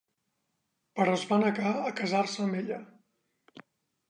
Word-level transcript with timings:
Però 0.99 1.13
es 1.17 1.25
va 1.33 1.39
negar 1.43 1.75
a 1.75 1.93
casar-se 2.01 2.43
amb 2.47 2.59
ella. 2.63 2.81